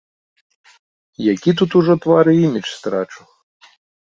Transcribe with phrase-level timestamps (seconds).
[1.33, 3.21] Які тут ужо твар і імідж страчу?